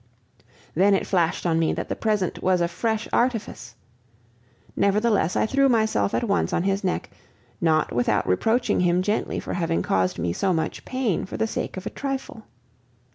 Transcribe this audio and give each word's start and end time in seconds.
Then 0.73 0.95
it 0.95 1.05
flashed 1.05 1.45
on 1.45 1.59
me 1.59 1.73
that 1.73 1.87
the 1.87 1.95
present 1.95 2.41
was 2.41 2.59
a 2.59 2.67
fresh 2.67 3.07
artifice. 3.13 3.75
Nevertheless 4.75 5.35
I 5.35 5.45
threw 5.45 5.69
myself 5.69 6.15
at 6.15 6.23
once 6.23 6.53
on 6.53 6.63
his 6.63 6.83
neck, 6.83 7.11
not 7.61 7.93
without 7.93 8.27
reproaching 8.27 8.79
him 8.79 9.03
gently 9.03 9.39
for 9.39 9.53
having 9.53 9.83
caused 9.83 10.17
me 10.17 10.33
so 10.33 10.53
much 10.53 10.85
pain 10.85 11.27
for 11.27 11.37
the 11.37 11.45
sake 11.45 11.77
of 11.77 11.85
a 11.85 11.91
trifle. 11.91 12.47